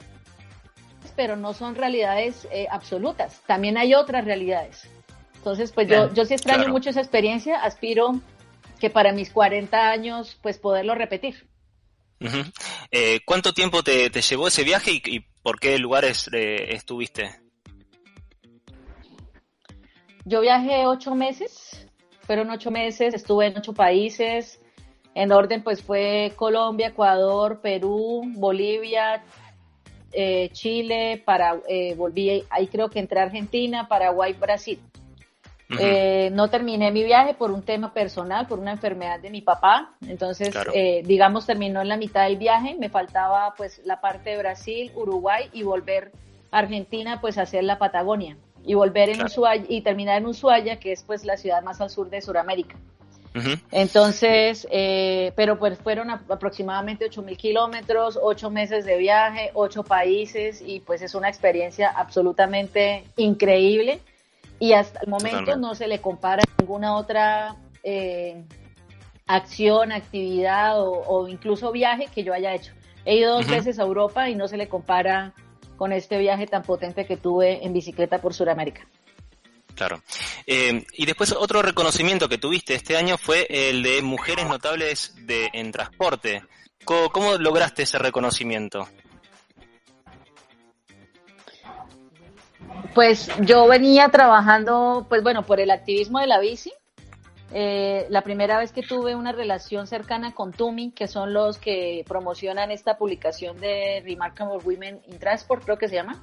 pero 1.17 1.35
no 1.35 1.53
son 1.53 1.75
realidades 1.75 2.47
eh, 2.49 2.67
absolutas. 2.71 3.41
También 3.45 3.77
hay 3.77 3.93
otras 3.93 4.23
realidades. 4.23 4.87
Entonces, 5.41 5.71
pues 5.71 5.87
yo, 5.87 6.13
yo 6.13 6.23
sí 6.23 6.35
extraño 6.35 6.69
mucho 6.69 6.91
esa 6.91 6.99
experiencia, 6.99 7.63
aspiro 7.63 8.21
que 8.79 8.91
para 8.91 9.11
mis 9.11 9.31
40 9.31 9.89
años, 9.89 10.37
pues 10.43 10.59
poderlo 10.59 10.93
repetir. 10.93 11.47
Eh, 12.91 13.21
¿Cuánto 13.25 13.51
tiempo 13.51 13.81
te, 13.81 14.11
llevó 14.11 14.49
ese 14.49 14.63
viaje 14.63 15.01
y, 15.03 15.21
por 15.41 15.59
qué 15.59 15.79
lugares 15.79 16.29
eh, 16.31 16.75
estuviste? 16.75 17.31
Yo 20.25 20.41
viajé 20.41 20.85
ocho 20.85 21.15
meses, 21.15 21.87
fueron 22.21 22.51
ocho 22.51 22.69
meses, 22.69 23.15
estuve 23.15 23.47
en 23.47 23.57
ocho 23.57 23.73
países. 23.73 24.59
En 25.15 25.31
orden, 25.31 25.63
pues 25.63 25.81
fue 25.81 26.33
Colombia, 26.35 26.89
Ecuador, 26.89 27.61
Perú, 27.61 28.21
Bolivia, 28.35 29.23
eh, 30.13 30.49
Chile, 30.53 31.19
para, 31.25 31.59
volví, 31.97 32.43
ahí 32.51 32.67
creo 32.67 32.91
que 32.91 32.99
entré 32.99 33.19
a 33.19 33.23
Argentina, 33.23 33.87
Paraguay, 33.87 34.33
Brasil. 34.33 34.79
Eh, 35.79 36.29
no 36.33 36.49
terminé 36.49 36.91
mi 36.91 37.03
viaje 37.03 37.33
por 37.33 37.51
un 37.51 37.63
tema 37.63 37.93
personal, 37.93 38.47
por 38.47 38.59
una 38.59 38.71
enfermedad 38.71 39.19
de 39.19 39.29
mi 39.29 39.41
papá. 39.41 39.95
Entonces, 40.07 40.53
eh, 40.73 41.01
digamos, 41.05 41.45
terminó 41.45 41.81
en 41.81 41.87
la 41.87 41.97
mitad 41.97 42.23
del 42.25 42.37
viaje. 42.37 42.75
Me 42.77 42.89
faltaba 42.89 43.53
pues 43.55 43.81
la 43.85 44.01
parte 44.01 44.31
de 44.31 44.37
Brasil, 44.37 44.91
Uruguay 44.95 45.49
y 45.53 45.63
volver 45.63 46.11
a 46.51 46.59
Argentina 46.59 47.21
pues 47.21 47.37
hacer 47.37 47.63
la 47.63 47.77
Patagonia 47.77 48.37
y 48.63 48.73
volver 48.73 49.09
en 49.09 49.23
Ushuaia 49.23 49.65
y 49.67 49.81
terminar 49.81 50.17
en 50.17 50.27
Ushuaia, 50.27 50.79
que 50.79 50.91
es 50.91 51.03
pues 51.03 51.25
la 51.25 51.37
ciudad 51.37 51.63
más 51.63 51.81
al 51.81 51.89
sur 51.89 52.09
de 52.09 52.21
Sudamérica. 52.21 52.75
Entonces, 53.71 54.67
eh, 54.71 55.31
pero 55.37 55.57
pues 55.57 55.79
fueron 55.79 56.09
aproximadamente 56.09 57.05
8 57.05 57.21
mil 57.21 57.37
kilómetros, 57.37 58.19
8 58.21 58.49
meses 58.49 58.83
de 58.83 58.97
viaje, 58.97 59.51
8 59.53 59.83
países 59.83 60.61
y 60.65 60.81
pues 60.81 61.01
es 61.01 61.15
una 61.15 61.29
experiencia 61.29 61.89
absolutamente 61.95 63.05
increíble 63.15 64.01
y 64.61 64.73
hasta 64.73 64.99
el 65.01 65.09
momento 65.09 65.57
no 65.57 65.73
se 65.73 65.87
le 65.87 65.99
compara 65.99 66.43
a 66.43 66.61
ninguna 66.61 66.95
otra 66.95 67.55
eh, 67.83 68.45
acción, 69.25 69.91
actividad 69.91 70.75
o, 70.79 71.27
incluso 71.27 71.71
viaje 71.71 72.07
que 72.13 72.23
yo 72.23 72.31
haya 72.31 72.53
hecho. 72.53 72.71
He 73.03 73.15
ido 73.15 73.37
dos 73.37 73.47
veces 73.47 73.79
a 73.79 73.81
Europa 73.81 74.29
y 74.29 74.35
no 74.35 74.47
se 74.47 74.57
le 74.57 74.69
compara 74.69 75.33
con 75.77 75.91
este 75.91 76.19
viaje 76.19 76.45
tan 76.45 76.61
potente 76.61 77.07
que 77.07 77.17
tuve 77.17 77.65
en 77.65 77.73
bicicleta 77.73 78.21
por 78.21 78.35
Sudamérica. 78.35 78.87
Claro. 79.73 80.03
Eh, 80.45 80.85
y 80.93 81.07
después 81.07 81.31
otro 81.31 81.63
reconocimiento 81.63 82.29
que 82.29 82.37
tuviste 82.37 82.75
este 82.75 82.97
año 82.97 83.17
fue 83.17 83.47
el 83.49 83.81
de 83.81 84.03
Mujeres 84.03 84.45
Notables 84.45 85.15
de, 85.25 85.49
en 85.53 85.71
Transporte. 85.71 86.43
cómo 86.85 87.33
lograste 87.39 87.81
ese 87.81 87.97
reconocimiento? 87.97 88.87
Pues 92.93 93.29
yo 93.41 93.67
venía 93.67 94.09
trabajando, 94.09 95.05
pues 95.07 95.23
bueno, 95.23 95.43
por 95.43 95.59
el 95.59 95.71
activismo 95.71 96.19
de 96.19 96.27
la 96.27 96.39
bici. 96.39 96.73
Eh, 97.53 98.05
la 98.09 98.21
primera 98.21 98.57
vez 98.57 98.71
que 98.71 98.81
tuve 98.81 99.15
una 99.15 99.31
relación 99.31 99.85
cercana 99.87 100.33
con 100.33 100.53
Tumi, 100.53 100.91
que 100.91 101.07
son 101.07 101.33
los 101.33 101.57
que 101.57 102.05
promocionan 102.07 102.71
esta 102.71 102.97
publicación 102.97 103.59
de 103.59 104.01
Remarkable 104.05 104.59
Women 104.63 105.01
in 105.07 105.19
Transport, 105.19 105.63
creo 105.63 105.77
que 105.77 105.89
se 105.89 105.95
llama. 105.95 106.21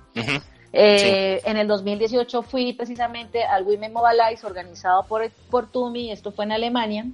Eh, 0.72 1.40
en 1.44 1.56
el 1.56 1.66
2018 1.66 2.42
fui 2.42 2.72
precisamente 2.74 3.42
al 3.42 3.64
Women 3.64 3.92
Mobilize 3.92 4.46
organizado 4.46 5.04
por, 5.04 5.30
por 5.50 5.70
Tumi, 5.70 6.10
esto 6.10 6.32
fue 6.32 6.44
en 6.44 6.52
Alemania, 6.52 7.06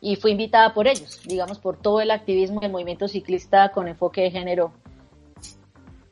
y 0.00 0.16
fui 0.16 0.32
invitada 0.32 0.74
por 0.74 0.86
ellos, 0.86 1.20
digamos, 1.24 1.58
por 1.58 1.76
todo 1.76 2.00
el 2.00 2.10
activismo 2.10 2.60
del 2.60 2.72
movimiento 2.72 3.06
ciclista 3.06 3.70
con 3.70 3.86
enfoque 3.86 4.22
de 4.22 4.30
género 4.30 4.72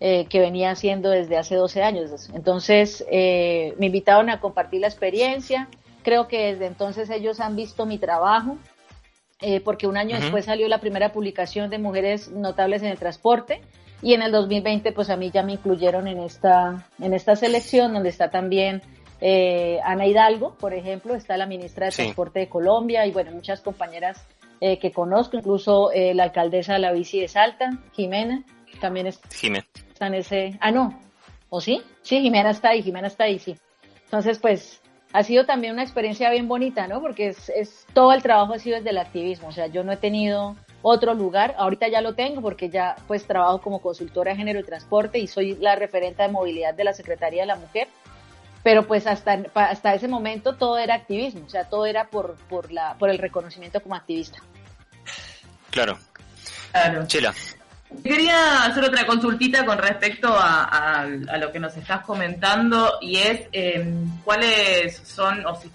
eh, 0.02 0.24
que 0.30 0.40
venía 0.40 0.70
haciendo 0.70 1.10
desde 1.10 1.36
hace 1.36 1.56
12 1.56 1.82
años. 1.82 2.30
Entonces, 2.32 3.04
eh, 3.10 3.74
me 3.76 3.84
invitaron 3.84 4.30
a 4.30 4.40
compartir 4.40 4.80
la 4.80 4.86
experiencia. 4.86 5.68
Creo 6.02 6.26
que 6.26 6.52
desde 6.52 6.64
entonces 6.64 7.10
ellos 7.10 7.38
han 7.38 7.54
visto 7.54 7.84
mi 7.84 7.98
trabajo, 7.98 8.56
eh, 9.42 9.60
porque 9.60 9.86
un 9.86 9.98
año 9.98 10.18
después 10.18 10.46
salió 10.46 10.68
la 10.68 10.78
primera 10.78 11.12
publicación 11.12 11.68
de 11.68 11.76
Mujeres 11.76 12.30
Notables 12.30 12.80
en 12.80 12.88
el 12.88 12.96
Transporte. 12.96 13.60
Y 14.00 14.14
en 14.14 14.22
el 14.22 14.32
2020, 14.32 14.90
pues 14.92 15.10
a 15.10 15.16
mí 15.16 15.30
ya 15.30 15.42
me 15.42 15.52
incluyeron 15.52 16.08
en 16.08 16.20
esta, 16.20 16.88
en 16.98 17.12
esta 17.12 17.36
selección, 17.36 17.92
donde 17.92 18.08
está 18.08 18.30
también 18.30 18.80
Ana 19.84 20.06
Hidalgo, 20.06 20.54
por 20.54 20.72
ejemplo, 20.72 21.14
está 21.14 21.36
la 21.36 21.44
ministra 21.44 21.84
de 21.88 21.92
Transporte 21.92 22.38
de 22.38 22.48
Colombia 22.48 23.04
y 23.04 23.12
bueno, 23.12 23.32
muchas 23.32 23.60
compañeras 23.60 24.24
que 24.60 24.92
conozco, 24.94 25.36
incluso 25.36 25.90
la 25.94 26.22
alcaldesa 26.22 26.72
de 26.72 26.78
la 26.78 26.92
bici 26.92 27.20
de 27.20 27.28
Salta, 27.28 27.68
Jimena, 27.92 28.44
también 28.80 29.06
es, 29.06 29.20
Jimena 29.32 29.66
en 30.06 30.14
ese, 30.14 30.58
ah, 30.60 30.70
no, 30.70 30.98
¿o 31.48 31.60
sí? 31.60 31.82
Sí, 32.02 32.20
Jimena 32.20 32.50
está 32.50 32.70
ahí, 32.70 32.82
Jimena 32.82 33.08
está 33.08 33.24
ahí, 33.24 33.38
sí. 33.38 33.56
Entonces, 34.04 34.38
pues, 34.38 34.80
ha 35.12 35.22
sido 35.22 35.44
también 35.44 35.74
una 35.74 35.82
experiencia 35.82 36.30
bien 36.30 36.48
bonita, 36.48 36.86
¿no? 36.86 37.00
Porque 37.00 37.28
es, 37.28 37.48
es 37.50 37.86
todo 37.92 38.12
el 38.12 38.22
trabajo 38.22 38.54
ha 38.54 38.58
sido 38.58 38.76
desde 38.76 38.90
el 38.90 38.98
activismo, 38.98 39.48
o 39.48 39.52
sea, 39.52 39.66
yo 39.66 39.84
no 39.84 39.92
he 39.92 39.96
tenido 39.96 40.56
otro 40.82 41.14
lugar, 41.14 41.54
ahorita 41.58 41.88
ya 41.88 42.00
lo 42.00 42.14
tengo 42.14 42.40
porque 42.40 42.70
ya 42.70 42.96
pues 43.06 43.26
trabajo 43.26 43.60
como 43.60 43.82
consultora 43.82 44.30
de 44.30 44.38
género 44.38 44.60
y 44.60 44.64
transporte 44.64 45.18
y 45.18 45.26
soy 45.26 45.56
la 45.56 45.76
referente 45.76 46.22
de 46.22 46.28
movilidad 46.28 46.72
de 46.72 46.84
la 46.84 46.94
Secretaría 46.94 47.42
de 47.42 47.48
la 47.48 47.56
Mujer, 47.56 47.88
pero 48.62 48.86
pues 48.86 49.06
hasta, 49.06 49.42
hasta 49.54 49.94
ese 49.94 50.08
momento 50.08 50.54
todo 50.54 50.78
era 50.78 50.94
activismo, 50.94 51.44
o 51.44 51.50
sea, 51.50 51.64
todo 51.64 51.84
era 51.86 52.08
por, 52.08 52.36
por, 52.48 52.72
la, 52.72 52.96
por 52.98 53.10
el 53.10 53.18
reconocimiento 53.18 53.82
como 53.82 53.94
activista. 53.94 54.38
Claro. 55.70 55.98
Claro. 56.72 57.06
Chela. 57.06 57.34
Quería 58.04 58.64
hacer 58.64 58.84
otra 58.84 59.04
consultita 59.04 59.66
con 59.66 59.76
respecto 59.76 60.28
a, 60.32 61.06
lo 61.38 61.52
que 61.52 61.58
nos 61.58 61.76
estás 61.76 62.02
comentando 62.02 62.98
y 63.00 63.16
es 63.16 63.48
em, 63.52 64.20
cuáles 64.24 64.96
son, 64.96 65.44
o 65.44 65.54
si 65.56 65.68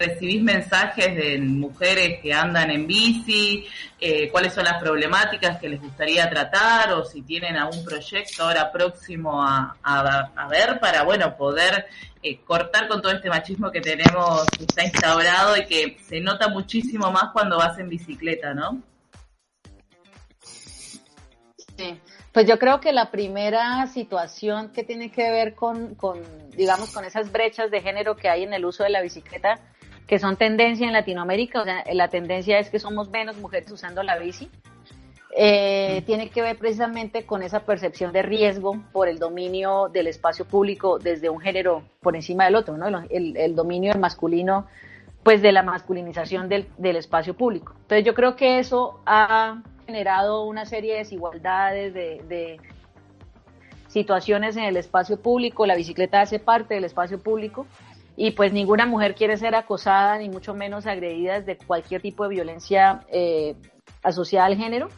recibís 0.00 0.42
mensajes 0.42 1.14
de 1.14 1.38
mujeres 1.38 2.20
que 2.22 2.32
andan 2.32 2.70
en 2.70 2.86
bici, 2.86 3.66
eh, 4.00 4.30
cuáles 4.30 4.54
son 4.54 4.64
las 4.64 4.80
problemáticas 4.80 5.58
que 5.58 5.68
les 5.68 5.80
gustaría 5.80 6.30
tratar 6.30 6.92
o 6.92 7.04
si 7.04 7.20
tienen 7.22 7.56
algún 7.56 7.84
proyecto 7.84 8.44
ahora 8.44 8.72
próximo 8.72 9.42
a, 9.42 9.76
ver 10.48 10.80
para, 10.80 11.02
bueno, 11.02 11.36
poder 11.36 11.86
eh, 12.22 12.38
cortar 12.38 12.88
con 12.88 13.02
todo 13.02 13.12
este 13.12 13.28
machismo 13.28 13.70
que 13.70 13.80
tenemos, 13.80 14.46
que 14.56 14.64
está 14.64 14.84
instaurado 14.84 15.56
y 15.58 15.66
que 15.66 15.98
se 16.08 16.20
nota 16.20 16.48
muchísimo 16.48 17.10
más 17.12 17.30
cuando 17.32 17.58
vas 17.58 17.78
en 17.78 17.90
bicicleta, 17.90 18.54
¿no? 18.54 18.82
Pues 22.32 22.46
yo 22.46 22.58
creo 22.58 22.80
que 22.80 22.92
la 22.92 23.10
primera 23.10 23.86
situación 23.86 24.70
que 24.72 24.84
tiene 24.84 25.10
que 25.10 25.30
ver 25.30 25.54
con, 25.54 25.96
digamos, 26.56 26.92
con 26.92 27.04
esas 27.04 27.32
brechas 27.32 27.70
de 27.70 27.80
género 27.80 28.16
que 28.16 28.28
hay 28.28 28.44
en 28.44 28.52
el 28.52 28.64
uso 28.64 28.84
de 28.84 28.90
la 28.90 29.02
bicicleta, 29.02 29.58
que 30.06 30.18
son 30.18 30.36
tendencia 30.36 30.86
en 30.86 30.92
Latinoamérica, 30.92 31.62
o 31.62 31.64
sea, 31.64 31.84
la 31.92 32.08
tendencia 32.08 32.58
es 32.58 32.70
que 32.70 32.78
somos 32.78 33.10
menos 33.10 33.36
mujeres 33.36 33.70
usando 33.70 34.02
la 34.02 34.18
bici, 34.18 34.50
eh, 35.36 36.02
tiene 36.06 36.30
que 36.30 36.42
ver 36.42 36.58
precisamente 36.58 37.24
con 37.24 37.42
esa 37.42 37.60
percepción 37.60 38.12
de 38.12 38.22
riesgo 38.22 38.82
por 38.92 39.08
el 39.08 39.20
dominio 39.20 39.88
del 39.88 40.08
espacio 40.08 40.44
público 40.44 40.98
desde 40.98 41.30
un 41.30 41.40
género 41.40 41.84
por 42.00 42.16
encima 42.16 42.46
del 42.46 42.56
otro, 42.56 42.76
¿no? 42.76 42.88
El, 43.08 43.36
el 43.36 43.54
dominio 43.54 43.92
del 43.92 44.00
masculino 44.00 44.66
pues 45.22 45.42
de 45.42 45.52
la 45.52 45.62
masculinización 45.62 46.48
del, 46.48 46.66
del 46.78 46.96
espacio 46.96 47.34
público. 47.34 47.74
Entonces 47.82 48.04
yo 48.04 48.14
creo 48.14 48.36
que 48.36 48.58
eso 48.58 49.00
ha 49.06 49.62
generado 49.90 50.44
una 50.44 50.64
serie 50.64 50.92
de 50.92 50.98
desigualdades, 50.98 51.92
de, 51.92 52.22
de 52.28 52.60
situaciones 53.88 54.56
en 54.56 54.64
el 54.64 54.76
espacio 54.76 55.20
público, 55.20 55.66
la 55.66 55.74
bicicleta 55.74 56.20
hace 56.20 56.38
parte 56.38 56.74
del 56.74 56.84
espacio 56.84 57.20
público 57.20 57.66
y 58.16 58.30
pues 58.32 58.52
ninguna 58.52 58.86
mujer 58.86 59.14
quiere 59.14 59.36
ser 59.36 59.54
acosada 59.54 60.16
ni 60.18 60.28
mucho 60.28 60.54
menos 60.54 60.86
agredida 60.86 61.40
de 61.40 61.56
cualquier 61.56 62.00
tipo 62.00 62.22
de 62.24 62.30
violencia 62.30 63.00
eh, 63.10 63.56
asociada 64.02 64.46
al 64.46 64.56
género 64.56 64.88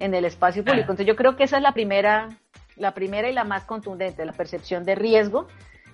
en 0.00 0.14
el 0.14 0.24
espacio 0.24 0.64
público. 0.64 0.90
Entonces 0.90 1.06
yo 1.06 1.14
creo 1.14 1.36
que 1.36 1.44
esa 1.44 1.58
es 1.58 1.62
la 1.62 1.72
primera, 1.72 2.28
la 2.76 2.92
primera 2.92 3.30
y 3.30 3.32
la 3.32 3.44
más 3.44 3.64
contundente, 3.64 4.24
la 4.24 4.32
percepción 4.32 4.84
de 4.84 4.96
riesgo 4.96 5.46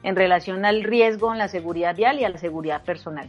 en 0.03 0.17
relación 0.17 0.65
al 0.65 0.83
riesgo 0.83 1.33
en 1.33 1.39
la 1.39 1.49
seguridad 1.49 1.95
vial 1.95 2.21
y 2.21 2.25
a 2.25 2.31
la 2.31 2.39
seguridad 2.39 2.83
personal. 2.85 3.29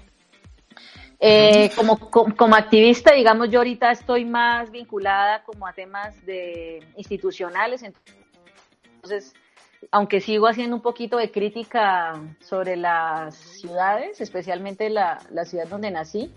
Eh, 1.20 1.72
como, 1.76 1.98
como, 1.98 2.56
activista, 2.56 3.14
digamos, 3.14 3.50
yo 3.50 3.60
ahorita 3.60 3.92
estoy 3.92 4.24
más 4.24 4.70
vinculada 4.70 5.44
como 5.44 5.66
a 5.66 5.74
temas 5.74 6.24
de 6.28 6.84
institucionales, 6.96 7.82
entonces, 7.82 9.34
aunque 9.90 10.22
sigo 10.22 10.48
haciendo 10.48 10.76
un 10.76 10.84
poquito 10.84 11.18
de 11.18 11.32
crítica 11.32 12.22
sobre 12.40 12.76
las 12.76 13.36
ciudades, 13.36 14.22
especialmente 14.22 14.92
la, 14.92 15.18
la 15.32 15.46
ciudad 15.46 15.68
donde 15.68 15.90
nací, 15.90 16.32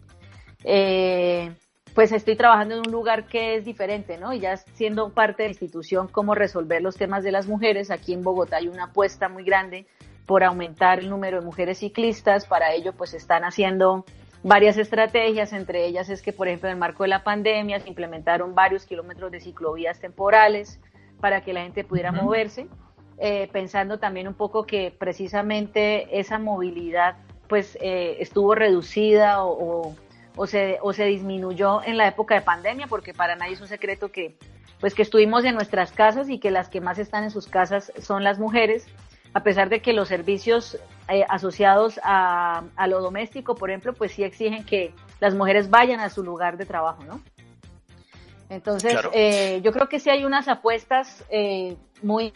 eh, 0.65 1.53
pues 1.95 2.13
estoy 2.13 2.37
trabajando 2.37 2.77
en 2.77 2.81
un 2.87 2.93
lugar 2.93 3.27
que 3.27 3.57
es 3.57 3.65
diferente, 3.65 4.17
¿no? 4.17 4.33
Y 4.33 4.41
ya 4.41 4.57
siendo 4.57 5.11
parte 5.11 5.43
de 5.43 5.49
la 5.49 5.53
institución, 5.53 6.09
cómo 6.09 6.35
resolver 6.35 6.81
los 6.81 6.97
temas 6.97 7.25
de 7.25 7.33
las 7.33 7.47
mujeres. 7.47 7.91
Aquí 7.91 8.13
en 8.13 8.23
Bogotá 8.23 8.57
hay 8.57 8.69
una 8.69 8.85
apuesta 8.85 9.29
muy 9.29 9.45
grande 9.45 9.87
por 10.27 10.45
aumentar 10.45 11.01
el 11.01 11.11
número 11.11 11.41
de 11.41 11.45
mujeres 11.45 11.79
ciclistas. 11.79 12.47
Para 12.47 12.73
ello, 12.73 12.93
pues 12.93 13.15
están 13.15 13.43
haciendo 13.45 14.05
varias 14.43 14.79
estrategias, 14.79 15.53
entre 15.53 15.87
ellas 15.87 16.09
es 16.09 16.23
que, 16.23 16.33
por 16.33 16.49
ejemplo, 16.49 16.69
en 16.69 16.75
el 16.75 16.79
marco 16.79 17.03
de 17.03 17.09
la 17.09 17.25
pandemia 17.25 17.81
se 17.81 17.89
implementaron 17.89 18.55
varios 18.55 18.85
kilómetros 18.85 19.31
de 19.31 19.41
ciclovías 19.41 20.01
temporales 20.01 20.81
para 21.21 21.43
que 21.43 21.53
la 21.53 21.63
gente 21.63 21.85
pudiera 21.85 22.13
moverse, 22.13 22.67
eh, 23.19 23.49
pensando 23.53 23.99
también 23.99 24.27
un 24.27 24.35
poco 24.35 24.65
que 24.65 24.95
precisamente 24.97 26.19
esa 26.19 26.39
movilidad 26.39 27.17
pues 27.49 27.77
eh, 27.81 28.17
estuvo 28.21 28.55
reducida 28.55 29.45
o, 29.45 29.95
o, 30.37 30.47
se, 30.47 30.79
o 30.81 30.93
se 30.93 31.05
disminuyó 31.05 31.83
en 31.83 31.99
la 31.99 32.07
época 32.07 32.35
de 32.35 32.41
pandemia, 32.41 32.87
porque 32.87 33.13
para 33.13 33.37
nadie 33.37 33.55
es 33.55 33.61
un 33.61 33.67
secreto 33.67 34.11
que 34.11 34.37
pues 34.81 34.95
que 34.95 35.03
estuvimos 35.03 35.45
en 35.45 35.55
nuestras 35.55 35.93
casas 35.93 36.31
y 36.31 36.39
que 36.39 36.51
las 36.51 36.71
que 36.71 36.81
más 36.81 36.99
están 36.99 37.25
en 37.25 37.31
sus 37.31 37.47
casas 37.47 37.93
son 38.01 38.25
las 38.25 38.39
mujeres 38.39 38.87
a 39.33 39.43
pesar 39.43 39.69
de 39.69 39.81
que 39.81 39.93
los 39.93 40.09
servicios 40.09 40.79
eh, 41.09 41.25
asociados 41.29 42.01
a, 42.03 42.63
lo 42.89 43.01
doméstico, 43.01 43.55
por 43.55 43.71
ejemplo, 43.71 43.93
pues 43.93 44.13
sí 44.13 44.25
exigen 44.25 44.65
que 44.65 44.93
las 45.21 45.35
mujeres 45.35 45.71
vayan 45.71 46.01
a 46.01 46.09
su 46.09 46.23
lugar 46.23 46.57
de 46.57 46.67
trabajo, 46.67 47.05
¿no? 47.05 47.21
Entonces, 48.49 48.99
eh, 49.13 49.61
yo 49.63 49.71
creo 49.71 49.89
que 49.89 50.01
sí 50.01 50.11
hay 50.11 50.25
unas 50.25 50.49
apuestas 50.49 51.25
eh, 51.31 51.77
muy 52.03 52.33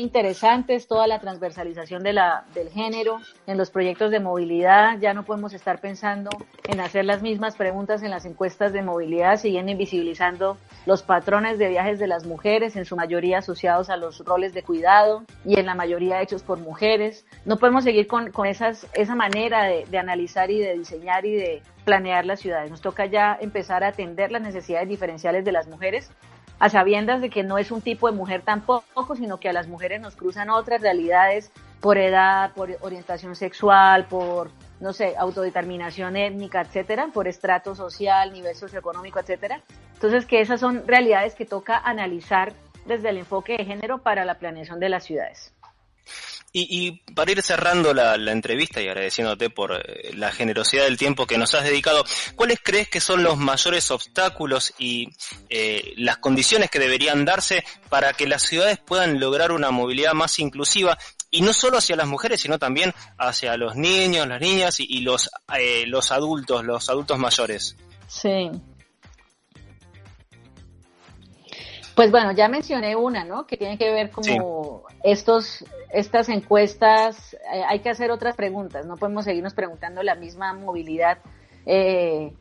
interesantes, 0.00 0.86
toda 0.86 1.06
la 1.06 1.20
transversalización 1.20 2.02
de 2.02 2.12
la, 2.12 2.44
del 2.54 2.68
género 2.70 3.20
en 3.46 3.58
los 3.58 3.70
proyectos 3.70 4.10
de 4.10 4.20
movilidad. 4.20 4.98
Ya 4.98 5.14
no 5.14 5.24
podemos 5.24 5.52
estar 5.52 5.80
pensando 5.80 6.30
en 6.66 6.80
hacer 6.80 7.04
las 7.04 7.22
mismas 7.22 7.56
preguntas 7.56 8.02
en 8.02 8.10
las 8.10 8.24
encuestas 8.24 8.72
de 8.72 8.82
movilidad, 8.82 9.36
siguiendo 9.36 9.72
invisibilizando 9.72 10.56
los 10.86 11.02
patrones 11.02 11.58
de 11.58 11.68
viajes 11.68 11.98
de 11.98 12.06
las 12.06 12.26
mujeres, 12.26 12.76
en 12.76 12.84
su 12.84 12.96
mayoría 12.96 13.38
asociados 13.38 13.90
a 13.90 13.96
los 13.96 14.24
roles 14.24 14.54
de 14.54 14.62
cuidado 14.62 15.24
y 15.44 15.58
en 15.58 15.66
la 15.66 15.74
mayoría 15.74 16.22
hechos 16.22 16.42
por 16.42 16.58
mujeres. 16.58 17.24
No 17.44 17.58
podemos 17.58 17.84
seguir 17.84 18.06
con, 18.06 18.30
con 18.32 18.46
esas, 18.46 18.86
esa 18.94 19.14
manera 19.14 19.64
de, 19.64 19.84
de 19.86 19.98
analizar 19.98 20.50
y 20.50 20.58
de 20.58 20.78
diseñar 20.78 21.24
y 21.24 21.34
de 21.34 21.62
planear 21.84 22.24
las 22.24 22.40
ciudades. 22.40 22.70
Nos 22.70 22.80
toca 22.80 23.06
ya 23.06 23.36
empezar 23.40 23.84
a 23.84 23.88
atender 23.88 24.32
las 24.32 24.42
necesidades 24.42 24.88
diferenciales 24.88 25.44
de 25.44 25.52
las 25.52 25.68
mujeres 25.68 26.10
a 26.60 26.68
sabiendas 26.68 27.22
de 27.22 27.30
que 27.30 27.42
no 27.42 27.58
es 27.58 27.72
un 27.72 27.80
tipo 27.80 28.08
de 28.08 28.16
mujer 28.16 28.42
tampoco, 28.42 29.16
sino 29.16 29.40
que 29.40 29.48
a 29.48 29.52
las 29.52 29.66
mujeres 29.66 30.00
nos 30.00 30.14
cruzan 30.14 30.50
otras 30.50 30.82
realidades 30.82 31.50
por 31.80 31.96
edad, 31.96 32.52
por 32.52 32.76
orientación 32.82 33.34
sexual, 33.34 34.06
por, 34.06 34.50
no 34.78 34.92
sé, 34.92 35.14
autodeterminación 35.16 36.16
étnica, 36.16 36.60
etcétera, 36.60 37.08
por 37.12 37.26
estrato 37.26 37.74
social, 37.74 38.32
nivel 38.32 38.54
socioeconómico, 38.54 39.18
etcétera. 39.18 39.62
Entonces, 39.94 40.26
que 40.26 40.42
esas 40.42 40.60
son 40.60 40.86
realidades 40.86 41.34
que 41.34 41.46
toca 41.46 41.78
analizar 41.78 42.52
desde 42.86 43.08
el 43.08 43.16
enfoque 43.16 43.56
de 43.56 43.64
género 43.64 43.98
para 43.98 44.26
la 44.26 44.34
planeación 44.34 44.80
de 44.80 44.90
las 44.90 45.04
ciudades. 45.04 45.54
Y, 46.52 47.02
para 47.14 47.30
ir 47.30 47.42
cerrando 47.42 47.94
la, 47.94 48.14
entrevista 48.32 48.80
y 48.80 48.88
agradeciéndote 48.88 49.50
por 49.50 49.72
eh, 49.72 50.10
la 50.14 50.32
generosidad 50.32 50.84
del 50.84 50.98
tiempo 50.98 51.26
que 51.26 51.38
nos 51.38 51.54
has 51.54 51.62
dedicado, 51.62 52.04
¿cuáles 52.34 52.58
crees 52.60 52.88
que 52.88 53.00
son 53.00 53.22
los 53.22 53.36
mayores 53.38 53.90
obstáculos 53.92 54.74
y 54.76 55.08
eh, 55.48 55.94
las 55.96 56.18
condiciones 56.18 56.68
que 56.68 56.80
deberían 56.80 57.24
darse 57.24 57.64
para 57.88 58.14
que 58.14 58.26
las 58.26 58.42
ciudades 58.42 58.78
puedan 58.78 59.20
lograr 59.20 59.52
una 59.52 59.70
movilidad 59.70 60.12
más 60.12 60.40
inclusiva 60.40 60.98
y 61.30 61.42
no 61.42 61.52
solo 61.52 61.78
hacia 61.78 61.94
las 61.94 62.08
mujeres, 62.08 62.40
sino 62.40 62.58
también 62.58 62.92
hacia 63.16 63.56
los 63.56 63.76
niños, 63.76 64.26
las 64.26 64.40
niñas 64.40 64.80
y, 64.80 65.00
los, 65.02 65.30
eh, 65.56 65.84
los 65.86 66.10
adultos, 66.10 66.64
los 66.64 66.90
adultos 66.90 67.16
mayores? 67.16 67.76
Sí, 68.08 68.50
Pues 72.00 72.10
bueno, 72.10 72.32
ya 72.32 72.48
mencioné 72.48 72.96
una, 72.96 73.24
¿no? 73.24 73.46
Que 73.46 73.58
tiene 73.58 73.76
que 73.76 73.92
ver 73.92 74.10
como 74.10 74.84
estos, 75.02 75.66
estas 75.90 76.30
encuestas, 76.30 77.34
eh, 77.52 77.62
hay 77.68 77.80
que 77.80 77.90
hacer 77.90 78.10
otras 78.10 78.34
preguntas, 78.36 78.86
no 78.86 78.96
podemos 78.96 79.26
seguirnos 79.26 79.52
preguntando 79.52 80.02
la 80.02 80.14
misma 80.14 80.54
movilidad 80.54 81.18
eh, 81.66 82.32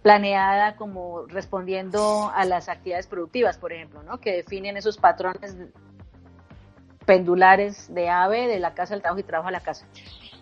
planeada 0.00 0.76
como 0.76 1.26
respondiendo 1.26 2.32
a 2.34 2.46
las 2.46 2.70
actividades 2.70 3.06
productivas, 3.06 3.58
por 3.58 3.74
ejemplo, 3.74 4.02
¿no? 4.02 4.18
Que 4.18 4.32
definen 4.32 4.78
esos 4.78 4.96
patrones 4.96 5.58
pendulares 7.04 7.92
de 7.92 8.08
AVE, 8.08 8.46
de 8.46 8.60
la 8.60 8.72
casa 8.72 8.94
al 8.94 9.02
trabajo 9.02 9.20
y 9.20 9.24
trabajo 9.24 9.48
a 9.48 9.52
la 9.52 9.60
casa. 9.60 9.86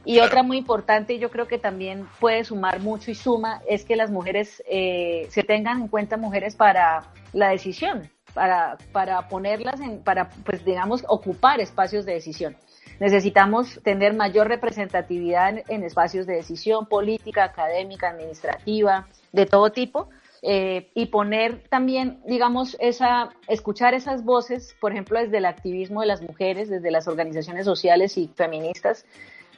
Y 0.04 0.20
otra 0.20 0.44
muy 0.44 0.59
importante, 0.59 1.18
yo 1.18 1.28
creo 1.33 1.48
que 1.48 1.59
también 1.59 2.06
puede 2.20 2.44
sumar 2.44 2.78
mucho 2.78 3.11
y 3.11 3.16
suma, 3.16 3.62
es 3.68 3.85
que 3.85 3.96
las 3.96 4.12
mujeres 4.12 4.62
eh, 4.70 5.26
se 5.30 5.42
tengan 5.42 5.80
en 5.80 5.88
cuenta 5.88 6.16
mujeres 6.16 6.54
para 6.54 7.11
la 7.32 7.50
decisión, 7.50 8.10
para, 8.34 8.78
para 8.92 9.28
ponerlas 9.28 9.80
en, 9.80 10.02
para, 10.02 10.30
pues 10.44 10.64
digamos, 10.64 11.04
ocupar 11.08 11.60
espacios 11.60 12.04
de 12.06 12.14
decisión. 12.14 12.56
Necesitamos 13.00 13.80
tener 13.82 14.14
mayor 14.14 14.48
representatividad 14.48 15.62
en, 15.68 15.84
espacios 15.84 16.26
de 16.26 16.34
decisión 16.34 16.86
política, 16.86 17.44
académica, 17.44 18.10
administrativa, 18.10 19.08
de 19.32 19.46
todo 19.46 19.72
tipo, 19.72 20.10
eh, 20.42 20.90
y 20.94 21.06
poner 21.06 21.62
también, 21.68 22.20
digamos, 22.26 22.76
esa, 22.78 23.30
escuchar 23.48 23.94
esas 23.94 24.22
voces, 24.24 24.76
por 24.80 24.92
ejemplo, 24.92 25.18
desde 25.18 25.38
el 25.38 25.46
activismo 25.46 26.02
de 26.02 26.08
las 26.08 26.20
mujeres, 26.22 26.68
desde 26.68 26.90
las 26.90 27.08
organizaciones 27.08 27.64
sociales 27.64 28.18
y 28.18 28.28
feministas, 28.34 29.06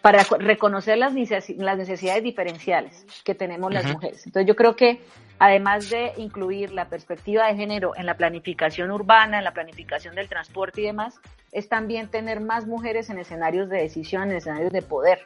para 0.02 0.24
reconocer 0.24 0.98
las, 0.98 1.14
necesidades 1.14 2.22
diferenciales 2.24 3.06
que 3.24 3.36
tenemos 3.36 3.72
las 3.72 3.86
mujeres. 3.86 4.26
Entonces 4.26 4.48
yo 4.48 4.56
creo 4.56 4.74
que 4.74 5.00
además 5.38 5.88
de 5.90 6.12
incluir 6.16 6.72
la 6.72 6.88
perspectiva 6.88 7.46
de 7.46 7.54
género 7.54 7.92
en 7.96 8.06
la 8.06 8.16
planificación 8.16 8.90
urbana, 8.90 9.38
en 9.38 9.44
la 9.44 9.54
planificación 9.54 10.16
del 10.16 10.28
transporte 10.28 10.80
y 10.80 10.84
demás, 10.84 11.20
es 11.52 11.68
también 11.68 12.08
tener 12.08 12.40
más 12.40 12.66
mujeres 12.66 13.10
en 13.10 13.18
escenarios 13.18 13.68
de 13.68 13.78
decisión, 13.78 14.24
en 14.24 14.38
escenarios 14.38 14.72
de 14.72 14.82
poder. 14.82 15.20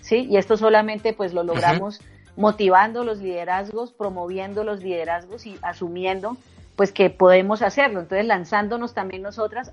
¿sí? 0.00 0.26
Y 0.30 0.38
esto 0.38 0.56
solamente 0.56 1.12
pues 1.12 1.34
lo 1.34 1.42
logramos 1.42 2.00
motivando 2.36 3.04
los 3.04 3.18
liderazgos, 3.18 3.92
promoviendo 3.92 4.64
los 4.64 4.82
liderazgos 4.82 5.44
y 5.44 5.58
asumiendo 5.60 6.38
pues 6.74 6.90
que 6.90 7.10
podemos 7.10 7.60
hacerlo. 7.60 8.00
Entonces 8.00 8.26
lanzándonos 8.26 8.94
también 8.94 9.20
nosotras 9.20 9.72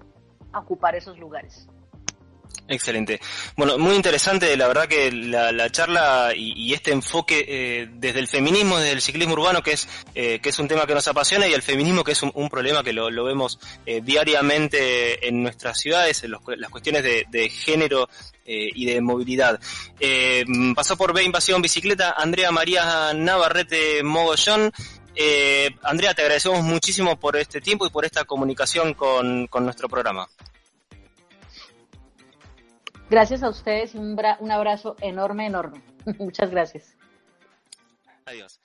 a 0.51 0.59
ocupar 0.59 0.95
esos 0.95 1.17
lugares. 1.17 1.69
Excelente. 2.67 3.19
Bueno, 3.57 3.77
muy 3.77 3.95
interesante, 3.95 4.55
la 4.55 4.67
verdad 4.67 4.87
que 4.87 5.11
la, 5.11 5.69
charla 5.69 6.31
y, 6.35 6.73
este 6.73 6.91
enfoque 6.91 7.45
eh, 7.47 7.89
desde 7.91 8.19
el 8.19 8.27
feminismo, 8.27 8.77
desde 8.77 8.93
el 8.93 9.01
ciclismo 9.01 9.33
urbano, 9.33 9.61
que 9.61 9.73
es, 9.73 9.87
eh, 10.15 10.39
que 10.41 10.49
es 10.49 10.59
un 10.59 10.69
tema 10.69 10.85
que 10.85 10.93
nos 10.93 11.07
apasiona, 11.07 11.45
y 11.45 11.53
el 11.53 11.61
feminismo, 11.61 12.05
que 12.05 12.13
es 12.13 12.23
un, 12.23 12.49
problema 12.49 12.83
que 12.83 12.93
lo, 12.93 13.23
vemos 13.23 13.59
eh, 13.85 14.01
diariamente 14.01 15.27
en 15.27 15.43
nuestras 15.43 15.77
ciudades, 15.77 16.23
en 16.23 16.31
las 16.31 16.69
cuestiones 16.69 17.03
de, 17.03 17.49
género 17.49 18.09
y 18.45 18.85
de 18.85 19.01
movilidad. 19.01 19.59
pasó 20.75 20.97
por 20.97 21.13
B 21.13 21.23
Invasión 21.23 21.61
Bicicleta 21.61 22.13
Andrea 22.17 22.51
María 22.51 23.13
Navarrete 23.13 24.03
Mogollón. 24.03 24.71
Andrea, 25.83 26.13
te 26.13 26.21
agradecemos 26.21 26.63
muchísimo 26.63 27.19
por 27.19 27.35
este 27.37 27.61
tiempo 27.61 27.85
y 27.85 27.89
por 27.89 28.05
esta 28.05 28.25
comunicación 28.25 28.93
con 28.93 29.47
nuestro 29.61 29.89
programa. 29.89 30.27
Gracias 33.13 33.43
a 33.43 33.49
ustedes 33.49 33.93
y 33.93 33.99
un, 33.99 34.17
un 34.39 34.51
abrazo 34.51 34.95
enorme, 34.99 35.45
enorme. 35.45 35.83
Muchas 36.17 36.49
gracias. 36.49 36.97
Adiós. 38.25 38.59